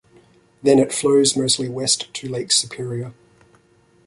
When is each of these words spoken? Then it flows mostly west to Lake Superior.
Then 0.63 0.79
it 0.79 0.91
flows 0.91 1.37
mostly 1.37 1.69
west 1.69 2.11
to 2.15 2.27
Lake 2.27 2.51
Superior. 2.51 3.13